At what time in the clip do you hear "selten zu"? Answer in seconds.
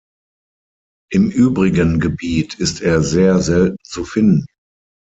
3.39-4.03